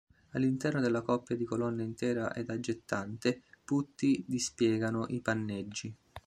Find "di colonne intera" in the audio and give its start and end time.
1.35-2.33